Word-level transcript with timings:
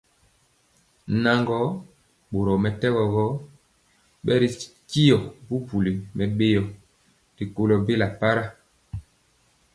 Naŋgɔɔ, 1.23 1.67
boromɛtɛgɔ 2.31 3.03
gɔ, 3.13 3.25
bɛritya 4.25 5.17
bubuli 5.47 5.91
mɛbéo 6.17 6.63
rikɔlɔ 7.37 7.75
bela 7.85 8.07
para, 8.19 8.43